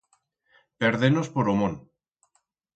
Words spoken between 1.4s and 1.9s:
o mont.